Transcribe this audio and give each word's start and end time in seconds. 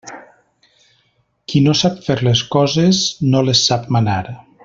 Qui 1.51 1.61
no 1.65 1.75
sap 1.81 2.01
fer 2.07 2.17
les 2.29 2.43
coses 2.57 3.03
no 3.35 3.45
les 3.51 3.63
sap 3.71 3.87
manar. 3.99 4.21